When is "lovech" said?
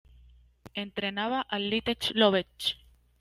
2.21-2.71